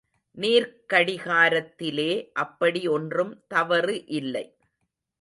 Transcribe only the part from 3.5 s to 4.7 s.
தவறு இல்லை.